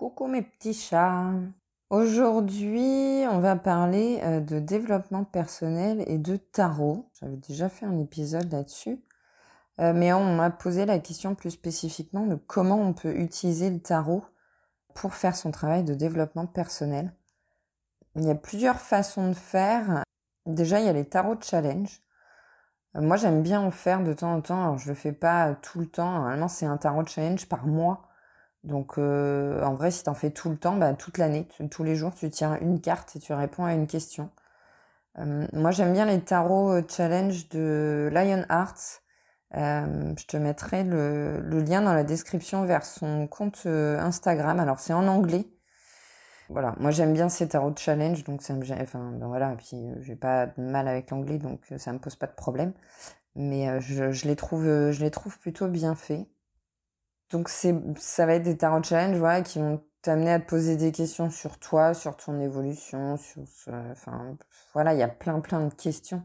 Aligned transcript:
Coucou 0.00 0.28
mes 0.28 0.40
petits 0.40 0.72
chats. 0.72 1.34
Aujourd'hui, 1.90 3.22
on 3.30 3.38
va 3.38 3.54
parler 3.54 4.18
euh, 4.22 4.40
de 4.40 4.58
développement 4.58 5.24
personnel 5.24 6.02
et 6.06 6.16
de 6.16 6.36
tarot. 6.36 7.10
J'avais 7.20 7.36
déjà 7.36 7.68
fait 7.68 7.84
un 7.84 7.98
épisode 7.98 8.50
là-dessus. 8.50 9.04
Euh, 9.78 9.92
mais 9.92 10.14
on 10.14 10.36
m'a 10.36 10.48
posé 10.48 10.86
la 10.86 11.00
question 11.00 11.34
plus 11.34 11.50
spécifiquement 11.50 12.24
de 12.24 12.34
comment 12.34 12.80
on 12.80 12.94
peut 12.94 13.14
utiliser 13.14 13.68
le 13.68 13.78
tarot 13.78 14.24
pour 14.94 15.12
faire 15.12 15.36
son 15.36 15.50
travail 15.50 15.84
de 15.84 15.92
développement 15.92 16.46
personnel. 16.46 17.12
Il 18.16 18.24
y 18.24 18.30
a 18.30 18.34
plusieurs 18.34 18.80
façons 18.80 19.28
de 19.28 19.34
faire. 19.34 20.02
Déjà, 20.46 20.80
il 20.80 20.86
y 20.86 20.88
a 20.88 20.94
les 20.94 21.04
tarot 21.04 21.36
challenge. 21.42 22.00
Euh, 22.96 23.02
moi, 23.02 23.18
j'aime 23.18 23.42
bien 23.42 23.60
en 23.60 23.70
faire 23.70 24.02
de 24.02 24.14
temps 24.14 24.32
en 24.32 24.40
temps. 24.40 24.62
Alors, 24.62 24.78
je 24.78 24.88
le 24.88 24.94
fais 24.94 25.12
pas 25.12 25.56
tout 25.56 25.78
le 25.78 25.86
temps. 25.86 26.10
Normalement, 26.10 26.48
c'est 26.48 26.64
un 26.64 26.78
tarot 26.78 27.04
challenge 27.04 27.46
par 27.50 27.66
mois. 27.66 28.09
Donc 28.64 28.98
euh, 28.98 29.62
en 29.62 29.74
vrai, 29.74 29.90
si 29.90 30.02
tu 30.02 30.10
en 30.10 30.14
fais 30.14 30.30
tout 30.30 30.50
le 30.50 30.56
temps, 30.56 30.76
bah, 30.76 30.94
toute 30.94 31.18
l'année, 31.18 31.46
tous 31.70 31.84
les 31.84 31.96
jours, 31.96 32.14
tu 32.14 32.28
tiens 32.30 32.58
une 32.60 32.80
carte 32.80 33.16
et 33.16 33.18
tu 33.18 33.32
réponds 33.32 33.64
à 33.64 33.72
une 33.72 33.86
question. 33.86 34.30
Euh, 35.18 35.46
moi, 35.52 35.70
j'aime 35.70 35.92
bien 35.92 36.06
les 36.06 36.20
tarots 36.20 36.72
euh, 36.72 36.82
challenge 36.88 37.48
de 37.48 38.10
Lionheart. 38.12 39.02
Euh, 39.56 40.14
je 40.16 40.26
te 40.26 40.36
mettrai 40.36 40.84
le, 40.84 41.40
lien 41.60 41.82
dans 41.82 41.94
la 41.94 42.04
description 42.04 42.64
vers 42.64 42.84
son 42.84 43.26
compte 43.26 43.66
Instagram. 43.66 44.60
Alors 44.60 44.78
c'est 44.78 44.92
en 44.92 45.08
anglais. 45.08 45.46
Voilà, 46.48 46.74
moi 46.80 46.90
j'aime 46.90 47.12
bien 47.12 47.28
ces 47.28 47.48
tarots 47.48 47.74
challenge, 47.76 48.24
donc 48.24 48.42
ça 48.42 48.54
me 48.54 48.64
enfin 48.82 49.12
ben 49.12 49.28
voilà, 49.28 49.52
et 49.52 49.56
puis 49.56 49.76
j'ai 50.00 50.16
pas 50.16 50.46
de 50.46 50.60
mal 50.60 50.88
avec 50.88 51.10
l'anglais, 51.10 51.38
donc 51.38 51.60
ça 51.78 51.92
me 51.92 51.98
pose 52.00 52.16
pas 52.16 52.26
de 52.26 52.34
problème. 52.34 52.72
Mais 53.36 53.80
je 53.80 54.26
les 54.26 54.36
trouve, 54.36 54.64
je 54.64 55.00
les 55.00 55.10
trouve 55.10 55.38
plutôt 55.38 55.68
bien 55.68 55.94
faits. 55.94 56.26
Donc 57.30 57.48
c'est, 57.48 57.74
ça 57.96 58.26
va 58.26 58.34
être 58.34 58.42
des 58.42 58.56
tarot 58.56 58.82
challenge, 58.82 59.16
voilà, 59.16 59.42
qui 59.42 59.58
vont 59.60 59.82
t'amener 60.02 60.32
à 60.32 60.40
te 60.40 60.46
poser 60.46 60.76
des 60.76 60.92
questions 60.92 61.30
sur 61.30 61.58
toi, 61.58 61.94
sur 61.94 62.16
ton 62.16 62.40
évolution, 62.40 63.16
sur, 63.16 63.42
enfin, 63.92 64.36
voilà, 64.72 64.94
il 64.94 64.98
y 64.98 65.02
a 65.02 65.08
plein 65.08 65.40
plein 65.40 65.66
de 65.66 65.74
questions. 65.74 66.24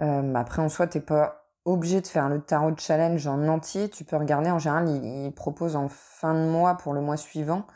Euh, 0.00 0.34
après, 0.34 0.62
en 0.62 0.68
soi, 0.68 0.86
t'es 0.86 1.00
pas 1.00 1.48
obligé 1.64 2.00
de 2.00 2.06
faire 2.06 2.28
le 2.28 2.40
tarot 2.40 2.76
challenge 2.76 3.26
en 3.26 3.46
entier. 3.48 3.88
Tu 3.90 4.04
peux 4.04 4.16
regarder. 4.16 4.50
En 4.50 4.58
général, 4.58 4.88
il, 4.88 5.32
propose 5.34 5.76
en 5.76 5.88
fin 5.88 6.34
de 6.34 6.48
mois 6.48 6.76
pour 6.76 6.92
le 6.94 7.00
mois 7.00 7.16
suivant. 7.16 7.66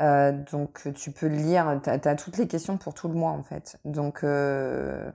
Euh, 0.00 0.32
donc, 0.50 0.88
tu 0.94 1.12
peux 1.12 1.26
lire. 1.26 1.80
T'as 1.82 1.98
as 2.10 2.14
toutes 2.16 2.38
les 2.38 2.48
questions 2.48 2.78
pour 2.78 2.94
tout 2.94 3.08
le 3.08 3.14
mois, 3.14 3.32
en 3.32 3.42
fait. 3.42 3.78
Donc, 3.84 4.24
euh, 4.24 5.10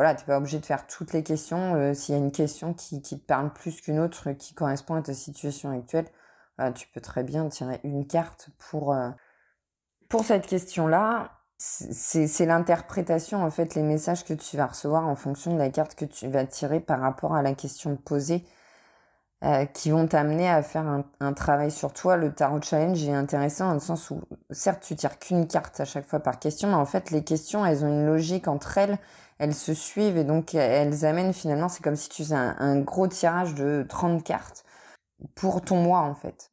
voilà, 0.00 0.14
tu 0.14 0.22
n'es 0.22 0.28
pas 0.28 0.38
obligé 0.38 0.58
de 0.58 0.64
faire 0.64 0.86
toutes 0.86 1.12
les 1.12 1.22
questions. 1.22 1.74
Euh, 1.74 1.92
s'il 1.92 2.14
y 2.14 2.18
a 2.18 2.20
une 2.22 2.32
question 2.32 2.72
qui, 2.72 3.02
te 3.02 3.14
parle 3.16 3.52
plus 3.52 3.82
qu'une 3.82 3.98
autre, 3.98 4.32
qui 4.32 4.54
correspond 4.54 4.94
à 4.94 5.02
ta 5.02 5.12
situation 5.12 5.70
actuelle, 5.70 6.06
tu 6.74 6.88
peux 6.88 7.02
très 7.02 7.22
bien 7.22 7.46
tirer 7.50 7.80
une 7.84 8.06
carte 8.06 8.48
pour, 8.70 8.94
euh, 8.94 9.10
cette 10.24 10.46
question-là. 10.46 11.32
C'est 11.58 12.46
l'interprétation, 12.46 13.44
en 13.44 13.50
fait, 13.50 13.74
les 13.74 13.82
messages 13.82 14.24
que 14.24 14.32
tu 14.32 14.56
vas 14.56 14.68
recevoir 14.68 15.06
en 15.06 15.16
fonction 15.16 15.52
de 15.52 15.58
la 15.58 15.68
carte 15.68 15.94
que 15.94 16.06
tu 16.06 16.28
vas 16.28 16.46
tirer 16.46 16.80
par 16.80 17.00
rapport 17.00 17.34
à 17.34 17.42
la 17.42 17.52
question 17.52 17.96
posée. 17.96 18.46
Euh, 19.42 19.64
qui 19.64 19.90
vont 19.90 20.06
t'amener 20.06 20.50
à 20.50 20.62
faire 20.62 20.86
un, 20.86 21.02
un, 21.20 21.32
travail 21.32 21.70
sur 21.70 21.94
toi. 21.94 22.18
Le 22.18 22.30
tarot 22.30 22.60
challenge 22.60 23.02
est 23.02 23.14
intéressant 23.14 23.68
dans 23.68 23.74
le 23.74 23.80
sens 23.80 24.10
où, 24.10 24.20
certes, 24.50 24.82
tu 24.82 24.96
tires 24.96 25.18
qu'une 25.18 25.46
carte 25.46 25.80
à 25.80 25.86
chaque 25.86 26.06
fois 26.06 26.20
par 26.20 26.38
question, 26.38 26.68
mais 26.68 26.74
en 26.74 26.84
fait, 26.84 27.10
les 27.10 27.24
questions, 27.24 27.64
elles 27.64 27.82
ont 27.82 27.88
une 27.88 28.04
logique 28.04 28.48
entre 28.48 28.76
elles, 28.76 28.98
elles 29.40 29.54
se 29.54 29.72
suivent 29.74 30.18
et 30.18 30.24
donc 30.24 30.54
elles 30.54 31.06
amènent 31.06 31.32
finalement, 31.32 31.70
c'est 31.70 31.82
comme 31.82 31.96
si 31.96 32.10
tu 32.10 32.22
faisais 32.22 32.36
un, 32.36 32.78
gros 32.80 33.08
tirage 33.08 33.54
de 33.54 33.86
30 33.88 34.22
cartes 34.22 34.64
pour 35.34 35.62
ton 35.62 35.82
mois, 35.82 36.00
en 36.00 36.14
fait. 36.14 36.50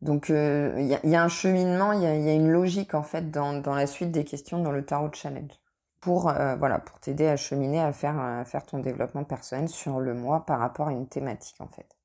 Donc, 0.00 0.30
il 0.30 0.34
euh, 0.34 0.80
y, 0.80 0.94
a, 0.94 1.06
y, 1.06 1.14
a, 1.14 1.22
un 1.22 1.28
cheminement, 1.28 1.92
il 1.92 2.02
y 2.02 2.06
a, 2.06 2.34
une 2.34 2.50
logique, 2.50 2.94
en 2.94 3.02
fait, 3.02 3.30
dans, 3.30 3.62
la 3.74 3.86
suite 3.86 4.10
des 4.10 4.24
questions 4.24 4.62
dans 4.62 4.72
le 4.72 4.84
tarot 4.84 5.10
challenge. 5.12 5.52
Pour, 6.00 6.30
euh, 6.30 6.56
voilà, 6.56 6.78
pour 6.78 6.98
t'aider 6.98 7.28
à 7.28 7.36
cheminer, 7.36 7.80
à 7.80 7.92
faire, 7.92 8.42
faire 8.46 8.64
ton 8.64 8.78
développement 8.78 9.24
personnel 9.24 9.68
sur 9.68 10.00
le 10.00 10.14
mois 10.14 10.46
par 10.46 10.60
rapport 10.60 10.88
à 10.88 10.92
une 10.92 11.08
thématique, 11.08 11.60
en 11.60 11.68
fait. 11.68 11.99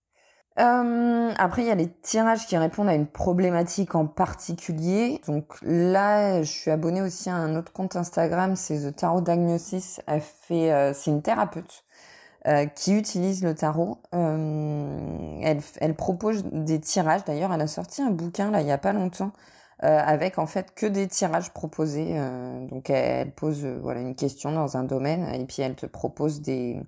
Euh, 0.58 1.34
après, 1.38 1.64
il 1.64 1.68
y 1.68 1.72
a 1.72 1.76
les 1.76 1.90
tirages 2.02 2.48
qui 2.48 2.56
répondent 2.58 2.88
à 2.88 2.94
une 2.94 3.08
problématique 3.08 3.94
en 3.96 4.06
particulier. 4.06 5.20
Donc 5.28 5.58
là, 5.62 6.42
je 6.44 6.50
suis 6.50 6.72
abonnée 6.72 7.02
aussi 7.02 7.30
à 7.30 7.36
un 7.36 7.56
autre 7.56 7.74
compte 7.74 7.96
Instagram, 7.96 8.56
c'est 8.56 8.80
The 8.90 8.96
Tarot 8.96 9.22
Diagnosis. 9.22 10.00
Elle 10.08 10.22
fait, 10.22 10.72
euh, 10.72 10.94
c'est 10.94 11.12
une 11.12 11.22
thérapeute 11.22 11.84
euh, 12.48 12.66
qui 12.68 12.94
utilise 12.98 13.44
le 13.44 13.54
tarot. 13.54 13.98
Euh, 14.14 15.40
elle, 15.44 15.60
elle 15.82 15.96
propose 15.96 16.46
des 16.46 16.80
tirages. 16.80 17.26
D'ailleurs, 17.26 17.52
elle 17.54 17.62
a 17.62 17.68
sorti 17.68 18.02
un 18.02 18.12
bouquin 18.12 18.52
là 18.52 18.62
il 18.62 18.68
y 18.68 18.72
a 18.72 18.78
pas 18.78 18.94
longtemps 18.94 19.32
avec 19.80 20.40
en 20.40 20.48
fait 20.48 20.74
que 20.74 20.86
des 20.88 21.08
tirages 21.08 21.52
proposés. 21.52 22.16
donc 22.70 22.90
elle, 22.90 23.32
pose 23.32 23.64
voilà 23.84 24.00
une 24.00 24.16
question 24.16 24.52
dans 24.52 24.78
un 24.78 24.84
domaine 24.84 25.26
et 25.36 25.46
puis 25.46 25.62
elle 25.62 25.76
te 25.76 25.86
propose 25.86 26.42
des 26.42 26.82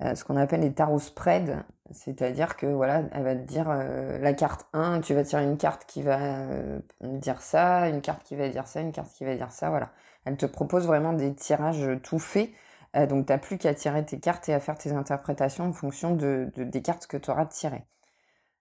ce 0.00 0.24
qu'on 0.24 0.36
appelle 0.36 0.60
les 0.60 0.72
tarot 0.72 0.98
spread, 0.98 1.64
c'est-à-dire 1.92 2.56
que 2.56 2.66
voilà, 2.66 3.02
elle 3.12 3.22
va 3.22 3.34
te 3.36 3.42
dire 3.42 3.66
euh, 3.68 4.18
la 4.18 4.32
carte 4.32 4.66
1, 4.72 5.00
tu 5.00 5.14
vas 5.14 5.22
tirer 5.22 5.44
une 5.44 5.56
carte 5.56 5.84
qui 5.86 6.02
va 6.02 6.18
euh, 6.20 6.80
dire 7.02 7.40
ça, 7.40 7.88
une 7.88 8.00
carte 8.00 8.22
qui 8.24 8.36
va 8.36 8.48
dire 8.48 8.66
ça, 8.66 8.80
une 8.80 8.92
carte 8.92 9.12
qui 9.12 9.24
va 9.24 9.34
dire 9.34 9.52
ça, 9.52 9.70
voilà. 9.70 9.90
Elle 10.24 10.36
te 10.36 10.46
propose 10.46 10.86
vraiment 10.86 11.12
des 11.12 11.34
tirages 11.34 11.88
tout 12.02 12.18
faits. 12.18 12.50
Euh, 12.96 13.06
donc 13.06 13.26
t'as 13.26 13.38
plus 13.38 13.58
qu'à 13.58 13.74
tirer 13.74 14.04
tes 14.04 14.18
cartes 14.18 14.48
et 14.48 14.54
à 14.54 14.60
faire 14.60 14.76
tes 14.78 14.92
interprétations 14.92 15.68
en 15.68 15.72
fonction 15.72 16.14
de, 16.14 16.50
de 16.56 16.64
des 16.64 16.82
cartes 16.82 17.06
que 17.06 17.16
tu 17.16 17.30
auras 17.30 17.46
tirées. 17.46 17.84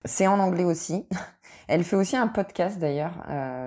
C'est 0.06 0.28
en 0.28 0.40
anglais 0.40 0.66
aussi. 0.66 1.08
Elle 1.68 1.84
fait 1.84 1.96
aussi 1.96 2.16
un 2.16 2.28
podcast 2.28 2.78
d'ailleurs. 2.80 3.14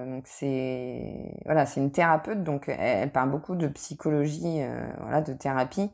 donc 0.06 0.24
c'est 0.26 1.32
voilà, 1.44 1.66
c'est 1.66 1.80
une 1.80 1.90
thérapeute 1.90 2.44
donc 2.44 2.68
elle, 2.68 3.10
parle 3.10 3.30
beaucoup 3.30 3.56
de 3.56 3.66
psychologie, 3.66 4.60
voilà, 5.00 5.20
de 5.20 5.32
thérapie 5.32 5.90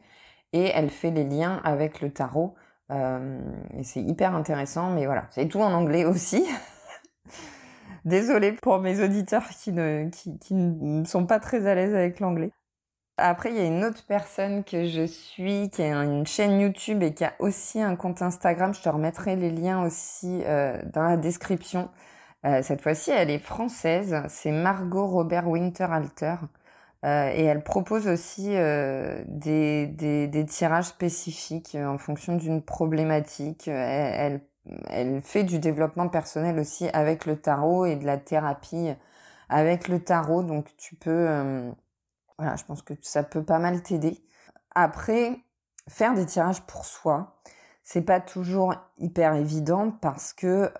et 0.54 0.70
elle 0.72 0.88
fait 0.88 1.10
les 1.10 1.24
liens 1.24 1.60
avec 1.64 2.00
le 2.00 2.10
tarot. 2.10 2.54
Euh, 2.90 3.40
c'est 3.82 4.00
hyper 4.00 4.34
intéressant, 4.34 4.90
mais 4.90 5.04
voilà, 5.04 5.26
c'est 5.30 5.48
tout 5.48 5.60
en 5.60 5.74
anglais 5.74 6.04
aussi. 6.04 6.46
Désolée 8.04 8.52
pour 8.52 8.78
mes 8.78 9.02
auditeurs 9.02 9.48
qui 9.48 9.72
ne, 9.72 10.08
qui 10.10 10.54
ne 10.54 11.04
sont 11.04 11.26
pas 11.26 11.40
très 11.40 11.66
à 11.66 11.74
l'aise 11.74 11.94
avec 11.94 12.20
l'anglais. 12.20 12.52
Après, 13.16 13.50
il 13.50 13.56
y 13.56 13.60
a 13.60 13.64
une 13.64 13.84
autre 13.84 14.04
personne 14.06 14.64
que 14.64 14.86
je 14.86 15.06
suis, 15.06 15.70
qui 15.70 15.82
a 15.82 16.02
une 16.02 16.26
chaîne 16.26 16.60
YouTube 16.60 17.02
et 17.02 17.14
qui 17.14 17.24
a 17.24 17.32
aussi 17.38 17.80
un 17.80 17.96
compte 17.96 18.22
Instagram. 18.22 18.74
Je 18.74 18.82
te 18.82 18.88
remettrai 18.88 19.36
les 19.36 19.50
liens 19.50 19.84
aussi 19.84 20.42
euh, 20.44 20.80
dans 20.92 21.02
la 21.04 21.16
description. 21.16 21.90
Euh, 22.44 22.62
cette 22.62 22.82
fois-ci, 22.82 23.10
elle 23.12 23.30
est 23.30 23.38
française. 23.38 24.22
C'est 24.28 24.50
Margot 24.52 25.06
Robert 25.06 25.48
Winterhalter. 25.48 26.36
Euh, 27.04 27.30
et 27.34 27.44
elle 27.44 27.62
propose 27.62 28.08
aussi 28.08 28.56
euh, 28.56 29.22
des, 29.26 29.86
des, 29.86 30.46
tirages 30.46 30.86
spécifiques 30.86 31.74
euh, 31.74 31.86
en 31.86 31.98
fonction 31.98 32.36
d'une 32.36 32.62
problématique. 32.62 33.68
Elle, 33.68 34.40
elle, 34.88 35.20
fait 35.20 35.44
du 35.44 35.58
développement 35.58 36.08
personnel 36.08 36.58
aussi 36.58 36.88
avec 36.94 37.26
le 37.26 37.36
tarot 37.36 37.84
et 37.84 37.96
de 37.96 38.06
la 38.06 38.16
thérapie 38.16 38.94
avec 39.50 39.88
le 39.88 40.02
tarot. 40.02 40.42
Donc 40.42 40.74
tu 40.78 40.94
peux, 40.94 41.26
voilà, 42.38 42.56
je 42.56 42.64
pense 42.64 42.80
que 42.80 42.94
ça 43.02 43.22
peut 43.22 43.44
pas 43.44 43.58
mal 43.58 43.82
t'aider. 43.82 44.24
Après, 44.74 45.36
faire 45.88 46.14
des 46.14 46.24
tirages 46.24 46.62
pour 46.62 46.86
soi, 46.86 47.36
c'est 47.82 48.02
pas 48.02 48.20
toujours 48.20 48.74
hyper 48.96 49.34
évident 49.34 49.90
parce 49.90 50.32
que, 50.32 50.72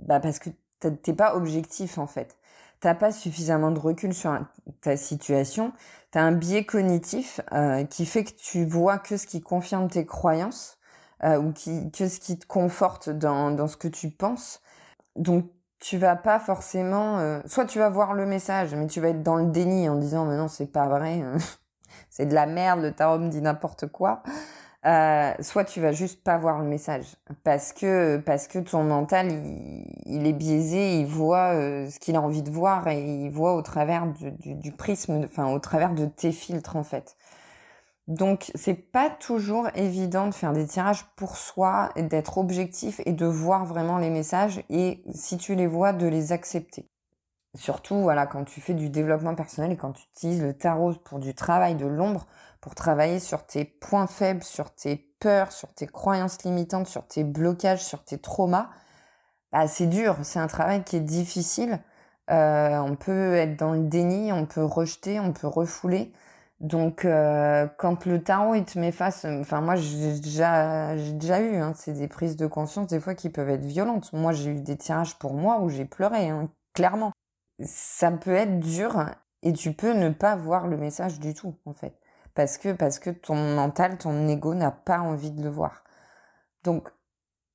bah 0.00 0.18
parce 0.18 0.40
que 0.40 0.50
t'es 0.80 1.14
pas 1.14 1.36
objectif 1.36 1.98
en 1.98 2.08
fait 2.08 2.36
t'as 2.82 2.94
pas 2.96 3.12
suffisamment 3.12 3.70
de 3.70 3.78
recul 3.78 4.12
sur 4.12 4.36
ta 4.80 4.96
situation, 4.96 5.72
tu 6.10 6.18
as 6.18 6.24
un 6.24 6.32
biais 6.32 6.64
cognitif 6.64 7.40
euh, 7.52 7.84
qui 7.84 8.04
fait 8.04 8.24
que 8.24 8.32
tu 8.32 8.66
vois 8.66 8.98
que 8.98 9.16
ce 9.16 9.26
qui 9.26 9.40
confirme 9.40 9.88
tes 9.88 10.04
croyances 10.04 10.78
euh, 11.22 11.38
ou 11.38 11.52
qui, 11.52 11.92
que 11.92 12.08
ce 12.08 12.18
qui 12.18 12.36
te 12.36 12.44
conforte 12.44 13.08
dans, 13.08 13.52
dans 13.52 13.68
ce 13.68 13.76
que 13.76 13.86
tu 13.86 14.10
penses. 14.10 14.60
Donc 15.14 15.46
tu 15.78 15.96
vas 15.96 16.16
pas 16.16 16.40
forcément, 16.40 17.18
euh, 17.20 17.40
soit 17.46 17.66
tu 17.66 17.78
vas 17.78 17.88
voir 17.88 18.14
le 18.14 18.26
message, 18.26 18.74
mais 18.74 18.88
tu 18.88 19.00
vas 19.00 19.10
être 19.10 19.22
dans 19.22 19.36
le 19.36 19.46
déni 19.46 19.88
en 19.88 19.94
disant 19.94 20.24
mais 20.24 20.36
non 20.36 20.48
c'est 20.48 20.66
pas 20.66 20.88
vrai, 20.88 21.22
c'est 22.10 22.26
de 22.26 22.34
la 22.34 22.46
merde, 22.46 22.80
le 22.80 22.90
tarot 22.90 23.18
dit 23.28 23.40
n'importe 23.40 23.86
quoi. 23.86 24.24
Euh, 24.84 25.32
soit 25.38 25.64
tu 25.64 25.80
vas 25.80 25.92
juste 25.92 26.24
pas 26.24 26.38
voir 26.38 26.58
le 26.58 26.64
message 26.64 27.04
parce 27.44 27.72
que 27.72 28.16
parce 28.16 28.48
que 28.48 28.58
ton 28.58 28.82
mental 28.82 29.28
il, 30.06 30.26
est 30.26 30.32
biaisé, 30.32 30.98
il 30.98 31.06
voit 31.06 31.54
euh, 31.54 31.88
ce 31.88 32.00
qu'il 32.00 32.16
a 32.16 32.20
envie 32.20 32.42
de 32.42 32.50
voir 32.50 32.88
et 32.88 33.00
il 33.00 33.30
voit 33.30 33.54
au 33.54 33.62
travers 33.62 34.08
du, 34.08 34.32
du, 34.56 34.72
prisme, 34.72 35.22
enfin 35.24 35.52
au 35.52 35.60
travers 35.60 35.94
de 35.94 36.06
tes 36.06 36.32
filtres 36.32 36.74
en 36.74 36.82
fait. 36.82 37.16
Donc 38.08 38.50
c'est 38.56 38.74
pas 38.74 39.08
toujours 39.08 39.68
évident 39.76 40.26
de 40.26 40.34
faire 40.34 40.52
des 40.52 40.66
tirages 40.66 41.04
pour 41.14 41.36
soi, 41.36 41.90
d'être 41.96 42.38
objectif 42.38 43.00
et 43.06 43.12
de 43.12 43.26
voir 43.26 43.64
vraiment 43.64 43.98
les 43.98 44.10
messages 44.10 44.64
et 44.68 45.04
si 45.14 45.36
tu 45.36 45.54
les 45.54 45.68
vois 45.68 45.92
de 45.92 46.08
les 46.08 46.32
accepter. 46.32 46.88
Surtout, 47.54 47.96
voilà, 47.96 48.26
quand 48.26 48.44
tu 48.44 48.60
fais 48.62 48.72
du 48.72 48.88
développement 48.88 49.34
personnel 49.34 49.72
et 49.72 49.76
quand 49.76 49.92
tu 49.92 50.04
utilises 50.16 50.42
le 50.42 50.54
tarot 50.54 50.94
pour 51.04 51.18
du 51.18 51.34
travail 51.34 51.74
de 51.74 51.86
l'ombre, 51.86 52.26
pour 52.62 52.74
travailler 52.76 53.20
sur 53.20 53.46
tes 53.46 53.66
points 53.66 54.08
faibles, 54.08 54.44
sur 54.44 54.74
tes 54.74 54.96
peurs, 55.20 55.52
sur 55.52 55.74
tes 55.74 55.86
croyances 55.88 56.42
limitantes, 56.44 56.88
sur 56.88 57.06
tes 57.08 57.24
blocages, 57.24 57.84
sur 57.84 58.04
tes 58.04 58.18
traumas, 58.18 58.70
bah, 59.52 59.68
c'est 59.68 59.86
dur. 59.88 60.16
C'est 60.24 60.40
un 60.40 60.48
travail 60.48 60.84
qui 60.84 60.96
est 60.96 61.00
difficile 61.00 61.80
Euh, 62.30 62.78
on 62.80 62.96
peut 62.96 63.34
être 63.36 63.58
dans 63.58 63.74
le 63.74 63.82
déni, 63.82 64.32
on 64.32 64.46
peut 64.46 64.64
rejeter, 64.64 65.20
on 65.20 65.32
peut 65.34 65.48
refouler. 65.48 66.12
Donc, 66.60 67.04
euh, 67.04 67.68
quand 67.78 68.06
le 68.06 68.22
tarot 68.24 68.54
il 68.56 68.64
te 68.64 68.78
met 68.78 68.92
face, 68.92 69.26
enfin 69.26 69.60
moi 69.60 69.76
j'ai 69.76 70.18
déjà, 70.20 70.96
déjà 70.96 71.40
eu, 71.42 71.56
hein, 71.56 71.74
c'est 71.76 71.92
des 71.94 72.08
prises 72.08 72.36
de 72.36 72.46
conscience 72.46 72.88
des 72.88 73.00
fois 73.00 73.14
qui 73.16 73.30
peuvent 73.30 73.50
être 73.50 73.64
violentes. 73.66 74.12
Moi 74.14 74.32
j'ai 74.32 74.52
eu 74.52 74.60
des 74.62 74.76
tirages 74.78 75.18
pour 75.18 75.34
moi 75.34 75.60
où 75.60 75.68
j'ai 75.68 75.84
pleuré, 75.84 76.28
hein, 76.30 76.50
clairement. 76.74 77.12
Ça 77.64 78.12
peut 78.12 78.34
être 78.34 78.60
dur 78.60 79.06
et 79.42 79.52
tu 79.52 79.72
peux 79.74 79.92
ne 79.94 80.10
pas 80.10 80.36
voir 80.36 80.68
le 80.68 80.76
message 80.76 81.20
du 81.20 81.34
tout 81.34 81.56
en 81.66 81.72
fait, 81.74 81.94
parce 82.34 82.58
que 82.58 82.72
parce 82.72 82.98
que 82.98 83.10
ton 83.10 83.36
mental, 83.36 83.98
ton 83.98 84.28
ego 84.28 84.54
n'a 84.54 84.70
pas 84.70 85.00
envie 85.00 85.30
de 85.30 85.42
le 85.42 85.50
voir. 85.50 85.84
Donc 86.64 86.90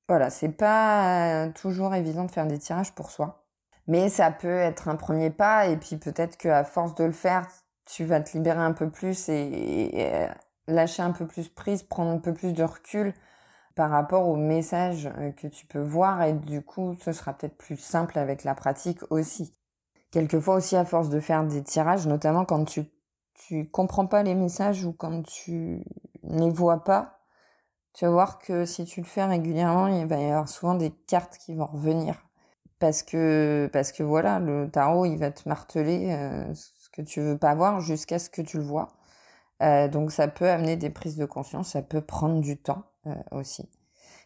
voilà, 0.08 0.30
c'est 0.30 0.48
pas 0.50 1.48
toujours 1.54 1.94
évident 1.94 2.24
de 2.24 2.30
faire 2.30 2.46
des 2.46 2.58
tirages 2.58 2.94
pour 2.94 3.10
soi. 3.10 3.44
Mais 3.88 4.10
ça 4.10 4.30
peut 4.30 4.48
être 4.58 4.88
un 4.88 4.96
premier 4.96 5.30
pas, 5.30 5.66
et 5.66 5.76
puis 5.78 5.96
peut-être 5.96 6.36
qu'à 6.36 6.64
force 6.64 6.94
de 6.94 7.04
le 7.04 7.12
faire, 7.12 7.46
tu 7.86 8.04
vas 8.04 8.20
te 8.20 8.36
libérer 8.36 8.60
un 8.60 8.72
peu 8.72 8.90
plus 8.90 9.28
et, 9.30 10.28
lâcher 10.66 11.02
un 11.02 11.12
peu 11.12 11.26
plus 11.26 11.48
prise, 11.48 11.82
prendre 11.82 12.10
un 12.10 12.18
peu 12.18 12.34
plus 12.34 12.52
de 12.52 12.62
recul 12.62 13.14
par 13.74 13.90
rapport 13.90 14.28
au 14.28 14.36
message 14.36 15.08
euh, 15.18 15.30
que 15.32 15.46
tu 15.46 15.64
peux 15.66 15.80
voir, 15.80 16.22
et 16.22 16.34
du 16.34 16.62
coup, 16.62 16.94
ce 17.00 17.12
sera 17.12 17.32
peut-être 17.32 17.56
plus 17.56 17.76
simple 17.76 18.18
avec 18.18 18.44
la 18.44 18.54
pratique 18.54 19.00
aussi. 19.10 19.54
Quelquefois 20.10 20.56
aussi, 20.56 20.76
à 20.76 20.84
force 20.84 21.08
de 21.08 21.20
faire 21.20 21.44
des 21.44 21.62
tirages, 21.62 22.06
notamment 22.06 22.44
quand 22.44 22.64
tu 22.64 22.84
tu 23.46 23.68
comprends 23.70 24.06
pas 24.06 24.22
les 24.22 24.34
messages 24.34 24.84
ou 24.84 24.92
quand 24.92 25.22
tu 25.22 25.84
ne 26.24 26.40
les 26.40 26.50
vois 26.50 26.84
pas, 26.84 27.20
tu 27.94 28.04
vas 28.04 28.10
voir 28.10 28.38
que 28.38 28.64
si 28.64 28.84
tu 28.84 29.00
le 29.00 29.06
fais 29.06 29.24
régulièrement, 29.24 29.88
il 29.88 30.06
va 30.06 30.16
y 30.18 30.24
avoir 30.24 30.48
souvent 30.48 30.74
des 30.74 30.90
cartes 30.90 31.38
qui 31.38 31.54
vont 31.54 31.66
revenir. 31.66 32.14
Parce 32.78 33.02
que 33.02 33.68
parce 33.72 33.90
que 33.90 34.04
voilà 34.04 34.38
le 34.38 34.70
tarot 34.70 35.04
il 35.04 35.16
va 35.16 35.32
te 35.32 35.48
marteler 35.48 36.12
euh, 36.12 36.54
ce 36.54 36.88
que 36.90 37.02
tu 37.02 37.20
veux 37.20 37.36
pas 37.36 37.54
voir 37.56 37.80
jusqu'à 37.80 38.20
ce 38.20 38.30
que 38.30 38.40
tu 38.42 38.58
le 38.58 38.62
vois. 38.62 38.90
Euh, 39.62 39.88
donc 39.88 40.12
ça 40.12 40.28
peut 40.28 40.48
amener 40.48 40.76
des 40.76 40.90
prises 40.90 41.16
de 41.16 41.24
conscience 41.24 41.70
ça 41.70 41.82
peut 41.82 42.00
prendre 42.00 42.40
du 42.40 42.56
temps 42.56 42.84
euh, 43.06 43.14
aussi. 43.32 43.68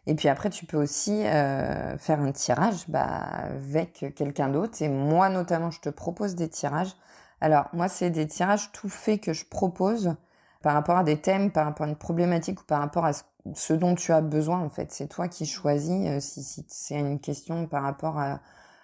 Et 0.07 0.15
puis 0.15 0.29
après 0.29 0.51
tu 0.51 0.67
peux 0.67 0.77
aussi 0.77 1.23
faire 1.23 2.21
un 2.21 2.33
tirage 2.33 2.89
bah, 2.89 3.07
avec 3.07 4.05
quelqu'un 4.17 4.49
d'autre. 4.51 4.83
Et 4.83 4.89
moi 4.89 5.31
notamment 5.31 5.71
je 5.71 5.81
te 5.81 5.89
propose 5.89 6.35
des 6.35 6.49
tirages 6.51 6.95
alors 7.43 7.69
moi 7.73 7.89
c'est 7.89 8.11
des 8.11 8.27
tirages 8.27 8.73
tout 8.73 8.89
faits 8.89 9.21
que 9.21 9.33
je 9.33 9.45
propose 9.45 10.15
par 10.63 10.75
rapport 10.75 10.97
à 10.97 11.05
des 11.05 11.21
thèmes 11.21 11.51
par 11.51 11.67
rapport 11.67 11.87
à 11.87 11.89
une 11.89 11.97
problématique 11.97 12.61
ou 12.61 12.65
par 12.65 12.81
rapport 12.81 13.05
à 13.05 13.13
ce 13.55 13.73
dont 13.73 13.95
tu 13.95 14.13
as 14.13 14.21
besoin 14.21 14.61
en 14.61 14.69
fait. 14.69 14.93
C'est 14.93 15.09
toi 15.09 15.29
qui 15.29 15.47
choisis 15.47 16.09
euh, 16.09 16.21
si, 16.21 16.65
c'est 16.69 16.99
une 16.99 17.21
question 17.21 17.67
par 17.67 17.83
rapport 17.83 18.19
à, 18.19 18.41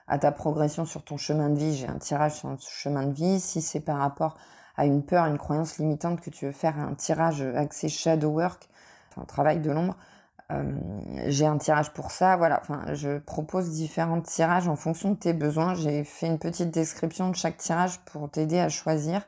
à, 0.06 0.18
ta 0.18 0.32
progression 0.32 0.84
sur 0.84 1.04
ton 1.04 1.16
chemin 1.16 1.48
de 1.48 1.58
vie. 1.58 1.76
J'ai 1.76 1.88
un 1.88 1.98
tirage 1.98 2.34
sur 2.34 2.48
ton 2.48 2.58
chemin 2.58 3.04
de 3.04 3.12
vie. 3.12 3.40
Si 3.40 3.62
c'est 3.62 3.80
par 3.80 3.98
rapport 3.98 4.36
à 4.76 4.84
une 4.86 5.04
peur, 5.04 5.26
une 5.26 5.38
croyance 5.38 5.78
limitante 5.78 6.20
que 6.20 6.30
tu 6.30 6.46
veux 6.46 6.52
faire 6.52 6.78
un 6.78 6.94
tirage 6.94 7.42
axé 7.42 7.88
shadow 7.88 8.30
work, 8.30 8.68
enfin 9.10 9.24
travail 9.24 9.60
de 9.60 9.70
l'ombre, 9.70 9.96
j'ai 11.26 11.46
un 11.46 11.58
tirage 11.58 11.92
pour 11.92 12.10
ça. 12.10 12.36
Voilà, 12.36 12.60
enfin 12.62 12.94
je 12.94 13.18
propose 13.18 13.70
différents 13.70 14.20
tirages 14.20 14.68
en 14.68 14.76
fonction 14.76 15.10
de 15.10 15.16
tes 15.16 15.32
besoins. 15.32 15.74
J'ai 15.74 16.04
fait 16.04 16.26
une 16.26 16.38
petite 16.38 16.70
description 16.70 17.30
de 17.30 17.36
chaque 17.36 17.58
tirage 17.58 18.00
pour 18.06 18.30
t'aider 18.30 18.58
à 18.58 18.68
choisir. 18.68 19.22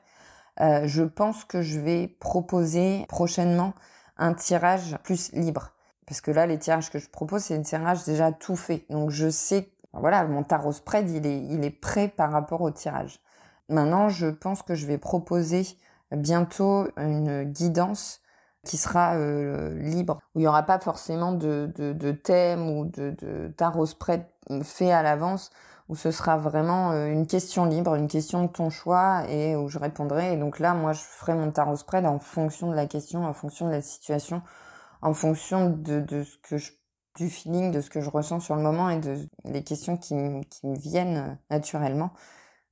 Euh, 0.61 0.83
je 0.87 1.03
pense 1.03 1.45
que 1.45 1.63
je 1.63 1.79
vais 1.79 2.09
proposer 2.09 3.07
prochainement 3.09 3.75
un 4.19 4.35
tirage 4.35 4.97
plus 5.03 5.33
libre. 5.33 5.73
Parce 6.07 6.21
que 6.21 6.31
là, 6.31 6.47
les 6.47 6.59
tirages 6.59 6.91
que 6.91 6.99
je 6.99 7.09
propose, 7.09 7.43
c'est 7.43 7.57
des 7.57 7.65
tirages 7.65 8.05
déjà 8.05 8.33
tout 8.33 8.57
fait. 8.57 8.85
Donc 8.91 9.11
je 9.11 9.31
sais, 9.31 9.71
voilà, 9.93 10.25
mon 10.25 10.43
tarot 10.43 10.73
spread, 10.73 11.09
il 11.11 11.27
est, 11.27 11.43
il 11.45 11.65
est 11.65 11.71
prêt 11.71 12.09
par 12.09 12.33
rapport 12.33 12.61
au 12.63 12.71
tirage. 12.71 13.21
Maintenant, 13.69 14.09
je 14.09 14.27
pense 14.27 14.63
que 14.63 14.75
je 14.75 14.87
vais 14.87 14.99
proposer 14.99 15.67
bientôt 16.11 16.89
une 16.97 17.45
guidance 17.45 18.21
qui 18.65 18.77
sera 18.77 19.15
euh, 19.15 19.79
libre, 19.79 20.19
où 20.35 20.39
il 20.39 20.43
n'y 20.43 20.47
aura 20.47 20.63
pas 20.63 20.79
forcément 20.79 21.33
de, 21.33 21.73
de, 21.75 22.13
thème 22.13 22.69
ou 22.69 22.85
de, 22.85 23.53
tarot 23.57 23.87
spread 23.87 24.25
fait 24.63 24.91
à 24.91 25.03
l'avance, 25.03 25.51
où 25.89 25.97
ce 25.97 26.11
sera 26.11 26.37
vraiment 26.37 26.93
euh, 26.93 27.07
une 27.07 27.27
question 27.27 27.65
libre, 27.65 27.95
une 27.95 28.09
question 28.09 28.43
de 28.43 28.49
ton 28.49 28.71
choix 28.71 29.25
et 29.29 29.57
où 29.57 29.69
je 29.69 29.79
répondrai. 29.79 30.35
Et 30.35 30.37
donc 30.37 30.59
là, 30.59 30.75
moi, 30.75 30.93
je 30.93 31.01
ferai 31.01 31.35
mon 31.35 31.51
tarot 31.51 31.77
spread 31.77 32.07
en 32.07 32.19
fonction 32.19 32.71
de 32.71 32.77
la 32.77 32.87
question, 32.87 33.25
en 33.25 33.33
fonction 33.33 33.67
de 33.67 33.73
la 33.73 33.83
situation, 33.83 34.43
en 35.03 35.15
fonction 35.15 35.71
de, 35.71 36.01
de 36.01 36.23
ce 36.23 36.37
que 36.39 36.59
je, 36.59 36.73
du 37.17 37.31
feeling, 37.31 37.73
de 37.73 37.81
ce 37.81 37.91
que 37.91 38.01
je 38.01 38.11
ressens 38.11 38.41
sur 38.41 38.57
le 38.57 38.63
moment 38.63 38.91
et 38.91 38.99
de 38.99 39.17
les 39.45 39.65
questions 39.65 39.97
qui, 39.97 40.15
qui 40.51 40.67
me 40.67 40.77
viennent 40.77 41.17
euh, 41.17 41.35
naturellement. 41.51 42.11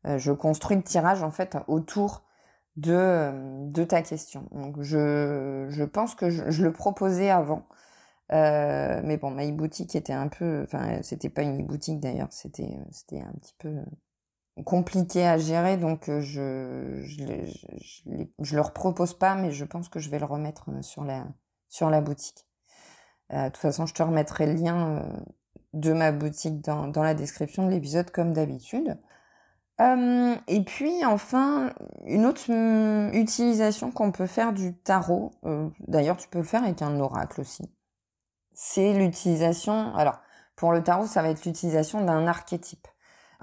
Je 0.05 0.33
construis 0.33 0.77
le 0.77 0.83
tirage 0.83 1.23
en 1.23 1.31
fait 1.31 1.59
autour 1.67 2.23
de, 2.79 3.71
de 3.71 3.85
ta 3.85 4.03
question. 4.03 4.49
Donc 4.53 4.81
je, 4.81 5.67
je 5.69 5.85
pense 5.85 6.15
que 6.15 6.31
je, 6.31 6.63
le 6.63 6.73
proposais 6.73 7.31
avant. 7.31 7.67
Euh, 8.33 9.01
mais 9.05 9.17
bon, 9.17 9.31
ma 9.31 9.47
e-boutique 9.47 9.97
était 9.97 10.13
un 10.13 10.29
peu, 10.29 10.63
enfin, 10.65 11.03
c'était 11.03 11.31
pas 11.31 11.43
une 11.43 11.63
e-boutique 11.63 11.99
d'ailleurs, 11.99 12.29
c'était, 12.31 12.65
euh, 12.65 12.85
c'était 12.91 13.21
un 13.21 13.33
petit 13.41 13.55
peu 13.59 13.75
compliqué 14.65 15.27
à 15.27 15.39
gérer, 15.39 15.79
donc 15.79 16.09
euh, 16.09 16.21
je, 16.21 17.01
je, 17.05 17.25
je, 17.47 18.25
je, 18.39 18.55
le 18.55 18.61
repropose 18.61 19.15
pas, 19.15 19.35
mais 19.35 19.51
je 19.51 19.65
pense 19.65 19.89
que 19.89 19.99
je 19.99 20.11
vais 20.11 20.19
le 20.19 20.27
remettre 20.27 20.69
sur 20.83 21.05
la, 21.05 21.27
sur 21.71 21.89
la 21.91 22.03
boutique. 22.03 22.47
de 23.31 23.47
toute 23.49 23.57
façon, 23.57 23.87
je 23.87 23.95
te 23.95 24.03
remettrai 24.03 24.47
le 24.47 24.55
lien 24.55 25.09
de 25.73 25.93
ma 25.93 26.13
boutique 26.13 26.61
dans, 26.61 26.87
dans 26.89 27.03
la 27.03 27.15
description 27.15 27.67
de 27.67 27.71
l'épisode 27.71 28.11
comme 28.11 28.35
d'habitude. 28.35 28.99
Euh, 29.81 30.35
et 30.49 30.65
puis 30.65 31.05
enfin, 31.05 31.73
une 32.05 32.27
autre 32.27 32.51
hum, 32.51 33.13
utilisation 33.15 33.91
qu'on 33.93 34.11
peut 34.13 34.27
faire 34.27 34.53
du 34.53 34.75
tarot, 34.75 35.33
d'ailleurs 35.87 36.17
tu 36.17 36.29
peux 36.29 36.39
le 36.39 36.45
faire 36.45 36.65
avec 36.65 36.83
un 36.83 36.99
oracle 36.99 37.41
aussi, 37.41 37.71
c'est 38.55 38.93
l'utilisation. 38.93 39.95
Alors, 39.95 40.21
pour 40.57 40.73
le 40.73 40.83
tarot, 40.83 41.07
ça 41.07 41.23
va 41.23 41.29
être 41.29 41.45
l'utilisation 41.45 42.05
d'un 42.05 42.27
archétype. 42.27 42.89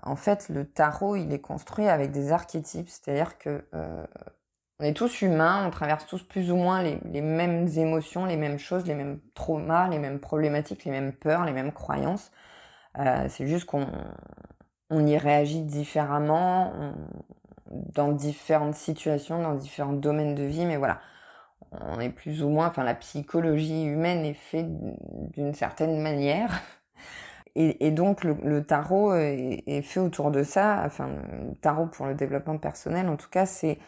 En 0.03 0.17
fait, 0.17 0.49
le 0.49 0.69
tarot, 0.69 1.15
il 1.15 1.31
est 1.33 1.39
construit 1.39 1.87
avec 1.87 2.11
des 2.11 2.33
archétypes, 2.33 2.89
c'est-à-dire 2.89 3.38
que 3.38 3.65
euh, 3.73 4.05
on 4.79 4.83
est 4.83 4.93
tous 4.93 5.21
humains, 5.21 5.65
on 5.65 5.71
traverse 5.71 6.05
tous 6.05 6.21
plus 6.21 6.51
ou 6.51 6.57
moins 6.57 6.83
les, 6.83 6.99
les, 7.05 7.21
mêmes 7.21 7.67
émotions, 7.77 8.25
les 8.25 8.35
mêmes 8.35 8.59
choses, 8.59 8.85
les 8.85 8.93
mêmes 8.95 9.21
traumas, 9.33 9.88
les 9.88 9.99
mêmes 9.99 10.19
problématiques, 10.19 10.83
les 10.83 10.91
mêmes 10.91 11.13
peurs, 11.13 11.45
les 11.45 11.53
mêmes 11.53 11.71
croyances. 11.71 12.31
Euh, 12.99 13.27
c'est 13.29 13.47
juste 13.47 13.65
qu'on 13.65 13.88
on 14.89 15.05
y 15.05 15.17
réagit 15.17 15.61
différemment 15.61 16.73
dans 17.71 18.12
différentes 18.12 18.75
situations, 18.75 19.41
dans 19.41 19.55
différents 19.55 19.93
domaines 19.93 20.36
de 20.36 20.43
vie, 20.43 20.65
mais 20.65 20.77
voilà 20.77 21.00
on 21.81 22.00
est 22.00 22.10
plus 22.10 22.43
ou 22.43 22.50
moins, 22.50 22.67
enfin 22.67 22.83
la 22.83 22.95
psychologie 22.95 23.86
humaine 23.86 24.25
est 24.25 24.33
faite 24.33 24.67
d'une 25.33 25.53
certaine 25.53 26.01
manière. 26.01 26.62
Et, 27.57 27.91
donc 27.91 28.25
le, 28.25 28.65
tarot 28.65 29.15
est, 29.15 29.81
fait 29.81 30.01
autour 30.01 30.29
de 30.29 30.43
ça, 30.43 30.83
enfin 30.86 31.07
le 31.07 31.55
tarot 31.55 31.86
pour 31.88 32.05
le 32.05 32.13
développement 32.13 32.57
personnel 32.57 33.07
en 33.07 33.15
tout 33.15 33.29
cas, 33.29 33.45
c'est 33.45 33.79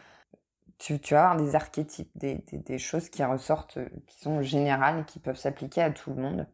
tu, 0.78 0.98
vas 1.12 1.32
avoir 1.32 1.36
des 1.36 1.54
archétypes, 1.54 2.10
des, 2.16 2.46
des, 2.54 2.78
choses 2.78 3.10
qui 3.10 3.26
ressortent, 3.26 3.80
qui 4.06 4.20
sont 4.22 4.42
générales 4.42 5.04
qui 5.06 5.20
peuvent 5.20 5.38
s'appliquer 5.38 5.82
à 5.82 5.92
tout 5.92 6.12
le 6.12 6.22
monde. 6.22 6.48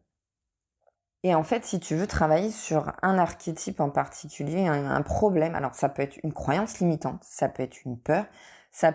Et 1.24 1.34
en 1.36 1.44
fait, 1.44 1.64
si 1.66 1.80
tu 1.80 1.96
veux 1.96 2.08
travailler 2.08 2.52
sur 2.52 2.92
un 3.02 3.18
archétype 3.18 3.80
en 3.80 3.90
particulier, 3.90 4.68
un, 4.68 5.02
problème, 5.02 5.56
alors 5.56 5.74
ça 5.74 5.88
peut 5.88 6.02
être 6.02 6.20
une 6.24 6.34
croyance 6.34 6.80
limitante, 6.80 7.24
ça 7.24 7.48
peut 7.48 7.64
être 7.64 7.84
une 7.86 7.98
peur, 7.98 8.26
ça, 8.72 8.94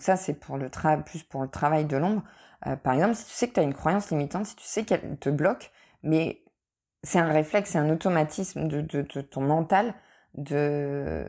ça 0.00 0.16
c'est 0.16 0.34
pour 0.34 0.58
le 0.58 0.68
plus 1.04 1.22
pour 1.22 1.42
le 1.42 1.48
travail 1.48 1.84
de 1.84 1.96
l'ombre. 1.96 2.24
Euh, 2.66 2.76
par 2.76 2.94
exemple, 2.94 3.14
si 3.14 3.24
tu 3.26 3.32
sais 3.32 3.48
que 3.48 3.54
tu 3.54 3.60
as 3.60 3.62
une 3.62 3.74
croyance 3.74 4.10
limitante, 4.10 4.46
si 4.46 4.56
tu 4.56 4.64
sais 4.64 4.84
qu'elle 4.84 5.16
te 5.18 5.30
bloque, 5.30 5.70
mais 6.02 6.42
c'est 7.04 7.20
un 7.20 7.32
réflexe, 7.32 7.70
c'est 7.70 7.78
un 7.78 7.90
automatisme 7.90 8.66
de, 8.68 9.02
ton 9.02 9.40
mental 9.42 9.94
de, 10.34 11.24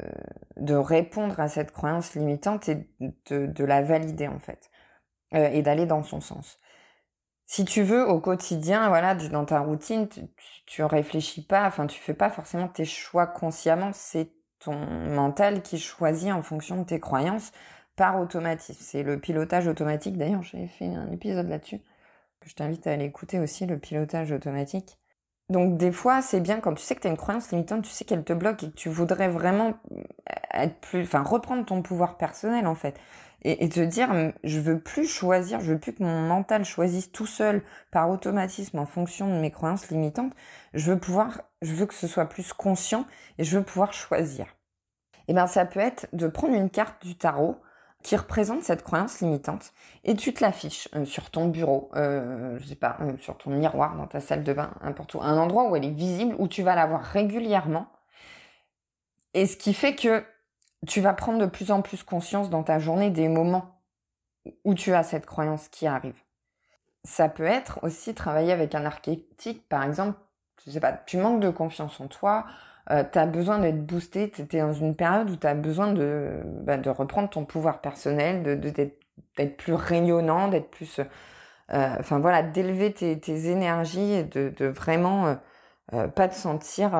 de 0.57 0.75
répondre 0.75 1.39
à 1.39 1.49
cette 1.49 1.71
croyance 1.71 2.15
limitante 2.15 2.69
et 2.69 2.87
de, 3.29 3.45
de 3.47 3.63
la 3.65 3.81
valider 3.83 4.27
en 4.27 4.39
fait, 4.39 4.71
euh, 5.35 5.49
et 5.49 5.61
d'aller 5.61 5.85
dans 5.85 6.03
son 6.03 6.21
sens. 6.21 6.60
Si 7.51 7.65
tu 7.65 7.83
veux, 7.83 8.07
au 8.07 8.21
quotidien, 8.21 8.87
voilà, 8.87 9.13
dans 9.13 9.43
ta 9.43 9.59
routine, 9.59 10.07
tu, 10.07 10.21
tu 10.65 10.83
réfléchis 10.83 11.41
pas, 11.45 11.67
enfin, 11.67 11.85
tu 11.85 11.99
fais 11.99 12.13
pas 12.13 12.29
forcément 12.29 12.69
tes 12.69 12.85
choix 12.85 13.27
consciemment, 13.27 13.91
c'est 13.93 14.31
ton 14.59 14.73
mental 14.73 15.61
qui 15.61 15.77
choisit 15.77 16.31
en 16.31 16.41
fonction 16.43 16.77
de 16.77 16.85
tes 16.85 17.01
croyances 17.01 17.51
par 17.97 18.21
automatisme. 18.21 18.79
C'est 18.81 19.03
le 19.03 19.19
pilotage 19.19 19.67
automatique. 19.67 20.17
D'ailleurs, 20.17 20.43
j'avais 20.43 20.67
fait 20.67 20.95
un 20.95 21.11
épisode 21.11 21.49
là-dessus. 21.49 21.79
que 22.39 22.49
Je 22.49 22.55
t'invite 22.55 22.87
à 22.87 22.93
aller 22.93 23.03
écouter 23.03 23.37
aussi, 23.39 23.65
le 23.65 23.77
pilotage 23.77 24.31
automatique. 24.31 25.00
Donc 25.51 25.75
des 25.77 25.91
fois, 25.91 26.21
c'est 26.21 26.39
bien 26.39 26.61
quand 26.61 26.73
tu 26.73 26.81
sais 26.81 26.95
que 26.95 27.01
tu 27.01 27.07
as 27.07 27.09
une 27.09 27.17
croyance 27.17 27.51
limitante, 27.51 27.83
tu 27.83 27.91
sais 27.91 28.05
qu'elle 28.05 28.23
te 28.23 28.31
bloque 28.31 28.63
et 28.63 28.71
que 28.71 28.75
tu 28.75 28.87
voudrais 28.87 29.27
vraiment 29.27 29.73
être 30.53 30.75
plus, 30.79 31.03
enfin 31.03 31.23
reprendre 31.23 31.65
ton 31.65 31.81
pouvoir 31.81 32.15
personnel 32.17 32.67
en 32.67 32.75
fait, 32.75 32.97
et, 33.43 33.65
et, 33.65 33.67
te 33.67 33.81
dire 33.81 34.31
je 34.45 34.59
veux 34.61 34.79
plus 34.79 35.05
choisir, 35.05 35.59
je 35.59 35.73
veux 35.73 35.79
plus 35.79 35.93
que 35.93 36.03
mon 36.03 36.21
mental 36.21 36.63
choisisse 36.63 37.11
tout 37.11 37.25
seul 37.25 37.63
par 37.91 38.09
automatisme 38.09 38.79
en 38.79 38.85
fonction 38.85 39.27
de 39.27 39.41
mes 39.41 39.51
croyances 39.51 39.89
limitantes. 39.89 40.33
Je 40.73 40.91
veux 40.91 40.99
pouvoir, 40.99 41.41
je 41.61 41.73
veux 41.73 41.85
que 41.85 41.93
ce 41.93 42.07
soit 42.07 42.27
plus 42.27 42.53
conscient 42.53 43.05
et 43.37 43.43
je 43.43 43.57
veux 43.57 43.63
pouvoir 43.63 43.91
choisir. 43.91 44.45
Et 45.27 45.33
ben 45.33 45.47
ça 45.47 45.65
peut 45.65 45.81
être 45.81 46.07
de 46.13 46.27
prendre 46.27 46.55
une 46.55 46.69
carte 46.69 47.05
du 47.05 47.15
tarot 47.17 47.57
qui 48.01 48.15
représente 48.15 48.63
cette 48.63 48.83
croyance 48.83 49.19
limitante 49.21 49.73
et 50.03 50.15
tu 50.15 50.33
te 50.33 50.43
l'affiches 50.43 50.89
euh, 50.95 51.05
sur 51.05 51.29
ton 51.29 51.47
bureau, 51.47 51.91
euh, 51.95 52.57
je 52.59 52.65
sais 52.67 52.75
pas, 52.75 52.97
euh, 53.01 53.17
sur 53.17 53.37
ton 53.37 53.51
miroir 53.51 53.95
dans 53.95 54.07
ta 54.07 54.19
salle 54.19 54.43
de 54.43 54.53
bain, 54.53 54.71
n'importe 54.81 55.13
où, 55.13 55.21
un 55.21 55.37
endroit 55.37 55.69
où 55.69 55.75
elle 55.75 55.85
est 55.85 55.89
visible, 55.89 56.35
où 56.39 56.47
tu 56.47 56.63
vas 56.63 56.75
la 56.75 56.85
voir 56.85 57.01
régulièrement. 57.01 57.87
Et 59.33 59.45
ce 59.45 59.55
qui 59.55 59.73
fait 59.73 59.95
que 59.95 60.23
tu 60.87 61.01
vas 61.01 61.13
prendre 61.13 61.39
de 61.39 61.45
plus 61.45 61.71
en 61.71 61.81
plus 61.81 62.03
conscience 62.03 62.49
dans 62.49 62.63
ta 62.63 62.79
journée 62.79 63.11
des 63.11 63.27
moments 63.27 63.81
où 64.63 64.73
tu 64.73 64.93
as 64.93 65.03
cette 65.03 65.25
croyance 65.25 65.67
qui 65.67 65.85
arrive. 65.85 66.19
Ça 67.03 67.29
peut 67.29 67.45
être 67.45 67.79
aussi 67.83 68.13
travailler 68.13 68.51
avec 68.51 68.73
un 68.75 68.85
archétype, 68.85 69.67
par 69.69 69.83
exemple, 69.83 70.17
je 70.65 70.71
sais 70.71 70.79
pas, 70.79 70.93
tu 70.93 71.17
manques 71.17 71.39
de 71.39 71.49
confiance 71.49 71.99
en 71.99 72.07
toi, 72.07 72.45
euh, 72.91 73.03
tu 73.11 73.19
as 73.19 73.25
besoin 73.25 73.59
d'être 73.59 73.85
boosté, 73.85 74.29
tu 74.29 74.43
dans 74.57 74.73
une 74.73 74.95
période 74.95 75.29
où 75.29 75.35
tu 75.37 75.47
as 75.47 75.55
besoin 75.55 75.93
de, 75.93 76.41
bah, 76.63 76.77
de 76.77 76.89
reprendre 76.89 77.29
ton 77.29 77.45
pouvoir 77.45 77.81
personnel, 77.81 78.43
de, 78.43 78.55
d'être 78.55 79.57
plus 79.57 79.73
rayonnant, 79.73 80.47
d'être 80.49 80.69
plus... 80.69 80.99
Euh, 80.99 81.95
enfin 81.99 82.19
voilà, 82.19 82.43
d'élever 82.43 82.91
tes, 82.93 83.49
énergies 83.49 84.13
et 84.13 84.23
de, 84.23 84.67
vraiment 84.67 85.27
euh, 85.27 85.35
euh 85.93 86.07
pas 86.07 86.27
te 86.27 86.35
sentir 86.35 86.91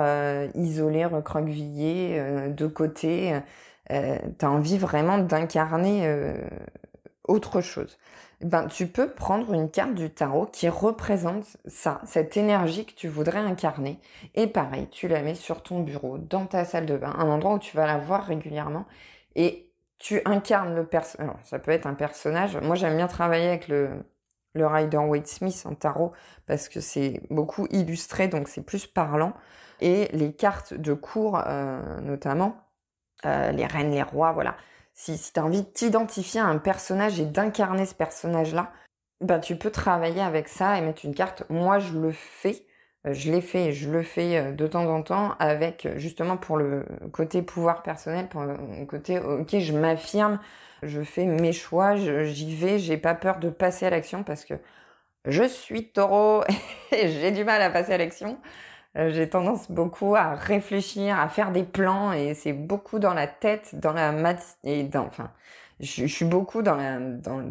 isolé, 0.56 1.06
recroquevillé, 1.06 2.50
de 2.50 2.68
côté. 2.68 3.42
tu 3.90 4.46
envie 4.46 4.78
vraiment 4.78 5.18
d'incarner 5.18 6.36
autre 7.32 7.62
chose 7.62 7.98
ben, 8.44 8.68
tu 8.68 8.88
peux 8.88 9.10
prendre 9.10 9.54
une 9.54 9.70
carte 9.70 9.94
du 9.94 10.10
tarot 10.10 10.48
qui 10.48 10.68
représente 10.68 11.46
ça, 11.66 12.02
cette 12.06 12.38
énergie 12.38 12.86
que 12.86 12.94
tu 12.94 13.08
voudrais 13.08 13.40
incarner. 13.40 14.00
Et 14.36 14.48
pareil, 14.48 14.88
tu 14.90 15.08
la 15.08 15.22
mets 15.22 15.36
sur 15.36 15.62
ton 15.62 15.82
bureau, 15.82 16.18
dans 16.18 16.46
ta 16.46 16.66
salle 16.66 16.86
de 16.86 16.98
bain, 16.98 17.14
un 17.18 17.30
endroit 17.30 17.54
où 17.56 17.60
tu 17.60 17.76
vas 17.78 17.86
la 17.86 17.98
voir 17.98 18.26
régulièrement. 18.26 18.86
Et 19.36 19.70
tu 20.00 20.22
incarnes 20.26 20.76
le 20.76 20.86
personnage. 20.86 21.36
Ça 21.44 21.60
peut 21.60 21.72
être 21.72 21.86
un 21.86 21.94
personnage. 21.94 22.58
Moi, 22.58 22.76
j'aime 22.76 22.98
bien 22.98 23.08
travailler 23.08 23.48
avec 23.48 23.68
le, 23.68 23.92
le 24.56 24.66
Rider 24.66 24.98
Waite 24.98 25.28
Smith 25.28 25.64
en 25.66 25.76
tarot 25.76 26.12
parce 26.48 26.68
que 26.68 26.80
c'est 26.80 27.22
beaucoup 27.30 27.68
illustré, 27.70 28.28
donc 28.28 28.48
c'est 28.48 28.66
plus 28.66 28.88
parlant. 28.88 29.34
Et 29.82 30.10
les 30.14 30.34
cartes 30.34 30.74
de 30.74 30.94
cours, 30.94 31.40
euh, 31.46 32.02
notamment, 32.02 32.56
euh, 33.26 33.52
les 33.52 33.68
reines, 33.68 33.92
les 33.92 34.04
rois, 34.04 34.32
voilà 34.32 34.56
si, 34.94 35.18
si 35.18 35.34
tu 35.34 35.40
as 35.40 35.46
envie 35.46 35.62
de 35.64 35.68
t'identifier 35.68 36.42
à 36.42 36.46
un 36.46 36.58
personnage 36.58 37.20
et 37.20 37.26
d'incarner 37.26 37.86
ce 37.86 37.96
personnage-là, 37.96 38.72
ben, 39.22 39.40
tu 39.40 39.56
peux 39.56 39.72
travailler 39.72 40.22
avec 40.22 40.48
ça 40.48 40.78
et 40.78 40.82
mettre 40.82 41.06
une 41.06 41.16
carte. 41.16 41.44
Moi, 41.50 41.80
je 41.80 41.98
le 41.98 42.12
fais. 42.12 42.66
Euh, 43.08 43.14
je 43.14 43.32
l'ai 43.32 43.42
fait 43.42 43.72
je 43.72 43.90
le 43.90 44.04
fais 44.04 44.38
euh, 44.38 44.52
de 44.52 44.68
temps 44.68 44.86
en 44.86 45.02
temps 45.02 45.34
avec 45.40 45.86
euh, 45.88 45.98
justement 45.98 46.38
pour 46.38 46.58
le 46.58 46.86
côté 47.12 47.42
pouvoir 47.42 47.82
personnel, 47.84 48.28
pour 48.30 48.44
le 48.44 48.86
côté 48.86 49.20
ok, 49.20 49.58
je 49.58 49.74
m'affirme, 49.74 50.40
je 50.84 51.02
fais 51.02 51.26
mes 51.26 51.52
choix, 51.54 51.96
j'y 51.96 52.56
vais, 52.56 52.78
j'ai 52.80 52.98
pas 52.98 53.16
peur 53.16 53.40
de 53.40 53.50
passer 53.50 53.88
à 53.88 53.90
l'action 53.90 54.24
parce 54.24 54.46
que 54.46 54.54
je 55.26 55.44
suis 55.44 55.92
taureau 55.92 56.44
et 56.92 57.10
j'ai 57.10 57.32
du 57.32 57.44
mal 57.44 57.62
à 57.62 57.70
passer 57.72 57.94
à 57.94 57.98
l'action. 57.98 58.40
Euh, 58.98 59.10
j'ai 59.12 59.30
tendance 59.30 59.72
beaucoup 59.72 60.16
à 60.16 60.36
réfléchir, 60.36 61.18
à 61.20 61.30
faire 61.30 61.52
des 61.52 61.64
plans 61.64 62.12
et 62.12 62.34
c'est 62.34 62.54
beaucoup 62.54 63.00
dans 63.00 63.14
la 63.14 63.28
tête, 63.28 63.76
dans 63.80 63.94
la 63.94 64.12
mat 64.12 64.58
et 64.64 64.84
dans, 64.84 65.06
enfin, 65.06 65.32
je, 65.80 66.06
suis 66.08 66.26
beaucoup 66.26 66.62
dans 66.62 66.76
la, 66.76 67.00
dans, 67.00 67.42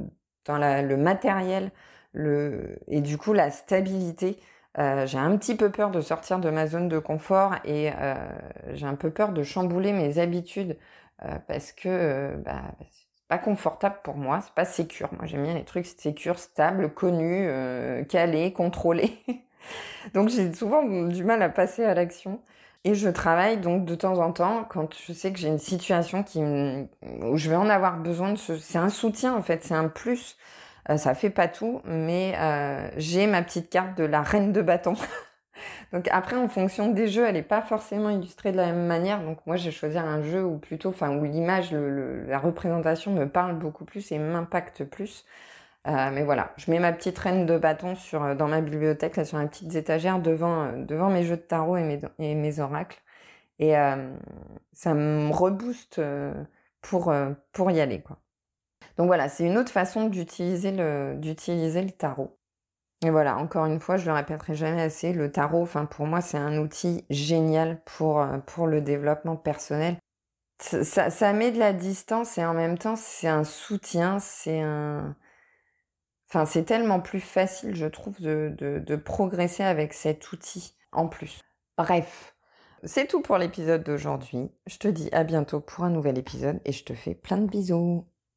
dans 0.44 0.59
la, 0.59 0.82
le 0.82 0.97
matériel, 0.99 1.73
le 2.12 2.78
et 2.88 3.00
du 3.00 3.16
coup 3.18 3.32
la 3.32 3.50
stabilité. 3.50 4.38
Euh, 4.78 5.06
j'ai 5.06 5.18
un 5.18 5.37
petit 5.37 5.56
peu 5.56 5.70
peur 5.70 5.90
de 5.90 6.00
sortir 6.00 6.38
de 6.38 6.50
ma 6.50 6.66
zone 6.66 6.88
de 6.88 6.99
confort 6.99 7.54
et 7.64 7.90
euh, 7.99 8.14
j'ai 8.75 8.87
un 8.87 8.94
peu 8.94 9.11
peur 9.11 9.32
de 9.32 9.42
chambouler 9.42 9.92
mes 9.92 10.18
habitudes 10.18 10.78
euh, 11.25 11.38
parce 11.49 11.73
que 11.73 11.88
euh, 11.88 12.37
bah, 12.37 12.62
c'est 12.90 13.06
pas 13.28 13.38
confortable 13.38 13.97
pour 14.04 14.16
moi, 14.16 14.40
c'est 14.42 14.54
pas 14.54 14.64
sécure. 14.64 15.11
Moi 15.14 15.26
j'aime 15.26 15.42
bien 15.42 15.54
les 15.54 15.64
trucs 15.64 15.87
sécures, 15.87 16.38
stables, 16.38 16.92
connus, 16.92 17.49
calés, 18.09 18.52
contrôlés. 18.52 19.18
donc 20.14 20.29
j'ai 20.29 20.52
souvent 20.52 20.83
du 20.83 21.25
mal 21.25 21.43
à 21.43 21.49
passer 21.49 21.85
à 21.85 21.95
l'action. 21.95 22.40
Et 22.85 22.95
je 22.95 23.11
travaille 23.11 23.59
donc 23.59 23.85
de 23.85 23.95
temps 23.95 24.19
en 24.19 24.33
temps 24.33 24.64
quand 24.64 24.95
je 25.07 25.12
sais 25.12 25.33
que 25.33 25.38
j'ai 25.38 25.49
une 25.49 25.59
situation 25.59 26.23
qui 26.23 26.40
où 26.40 27.37
je 27.37 27.50
vais 27.50 27.57
en 27.57 27.69
avoir 27.69 27.99
besoin 27.99 28.35
c'est 28.37 28.79
un 28.79 28.88
soutien 28.88 29.35
en 29.35 29.43
fait, 29.43 29.62
c'est 29.62 29.75
un 29.75 29.88
plus. 29.88 30.37
Euh, 30.88 30.97
ça 30.97 31.14
fait 31.14 31.31
pas 31.31 31.47
tout, 31.49 31.83
mais 31.85 32.35
euh, 32.38 32.88
j'ai 32.97 33.26
ma 33.26 33.43
petite 33.43 33.69
carte 33.71 33.99
de 33.99 34.05
la 34.05 34.23
reine 34.23 34.52
de 34.52 34.62
bâton. 34.62 34.95
donc 35.93 36.09
après 36.11 36.37
en 36.37 36.49
fonction 36.49 36.90
des 36.90 37.09
jeux, 37.09 37.26
elle 37.26 37.37
est 37.37 37.43
pas 37.43 37.61
forcément 37.61 38.09
illustrée 38.11 38.52
de 38.52 38.57
la 38.57 38.67
même 38.67 38.87
manière. 38.87 39.23
Donc 39.23 39.38
moi 39.47 39.57
j'ai 39.57 39.73
choisi 39.73 39.99
un 39.99 40.23
jeu 40.23 40.43
où 40.43 40.57
plutôt 40.59 40.88
enfin 40.88 41.11
où 41.17 41.25
l'image 41.25 41.73
la 41.73 42.38
représentation 42.38 43.12
me 43.12 43.26
parle 43.29 43.57
beaucoup 43.59 43.85
plus 43.85 44.11
et 44.12 44.19
m'impacte 44.19 44.85
plus. 44.85 45.26
Euh, 45.87 46.10
mais 46.12 46.25
voilà, 46.25 46.52
je 46.58 46.70
mets 46.70 46.78
ma 46.78 46.92
petite 46.92 47.18
reine 47.18 47.46
de 47.46 47.56
bâton 47.56 47.94
sur, 47.94 48.22
euh, 48.22 48.34
dans 48.34 48.49
ma 48.49 48.60
bibliothèque, 48.60 49.16
là, 49.16 49.25
sur 49.25 49.38
les 49.38 49.46
petites 49.46 49.75
étagères 49.75 50.20
devant, 50.20 50.64
euh, 50.64 50.84
devant 50.84 51.08
mes 51.08 51.25
jeux 51.25 51.37
de 51.37 51.42
tarot 51.42 51.76
et 51.78 51.82
mes, 51.82 52.00
et 52.18 52.34
mes 52.34 52.60
oracles. 52.60 53.02
Et 53.58 53.75
ça 54.72 54.94
me 54.94 55.30
rebooste 55.30 56.00
pour, 56.80 57.12
pour 57.52 57.70
y 57.70 57.78
aller. 57.78 58.00
Quoi. 58.00 58.16
Donc 58.96 59.06
voilà, 59.08 59.28
c'est 59.28 59.46
une 59.46 59.58
autre 59.58 59.70
façon 59.70 60.06
d'utiliser 60.08 60.72
le, 60.72 61.16
d'utiliser 61.18 61.82
le 61.82 61.90
tarot. 61.90 62.38
Et 63.04 63.10
voilà, 63.10 63.37
encore 63.37 63.66
une 63.66 63.78
fois, 63.78 63.99
je 63.99 64.06
le 64.06 64.14
répéterai 64.14 64.54
jamais 64.54 64.80
assez, 64.80 65.12
le 65.12 65.30
tarot, 65.30 65.60
enfin 65.60 65.84
pour 65.84 66.06
moi, 66.06 66.22
c'est 66.22 66.38
un 66.38 66.56
outil 66.56 67.04
génial 67.10 67.82
pour, 67.84 68.26
pour 68.46 68.66
le 68.66 68.80
développement 68.80 69.37
personnel. 69.37 69.99
Ça 70.58 71.32
met 71.34 71.50
de 71.52 71.58
la 71.58 71.75
distance 71.75 72.38
et 72.38 72.44
en 72.46 72.54
même 72.54 72.78
temps, 72.78 72.96
c'est 72.96 73.28
un 73.28 73.44
soutien, 73.44 74.18
c'est 74.20 74.62
un, 74.62 75.14
Enfin, 76.30 76.46
c'est 76.46 76.62
tellement 76.62 77.00
plus 77.00 77.20
facile, 77.20 77.75
je 77.75 77.87
trouve, 77.87 78.20
de, 78.20 78.96
progresser 78.96 79.64
avec 79.64 79.92
cet 79.92 80.30
outil 80.30 80.75
en 80.92 81.08
plus. 81.08 81.40
Bref, 81.76 82.37
c'est 82.84 83.08
tout 83.08 83.20
pour 83.20 83.37
l'épisode 83.37 83.82
d'aujourd'hui. 83.82 84.52
Je 84.68 84.78
te 84.78 84.87
dis 84.87 85.08
à 85.10 85.25
bientôt 85.25 85.58
pour 85.58 85.82
un 85.82 85.90
nouvel 85.90 86.18
épisode 86.18 86.60
et 86.64 86.70
je 86.70 86.84
te 86.84 86.94
fais 86.94 87.16
plein 87.16 87.38
de 87.38 87.49
bisous. 87.49 88.04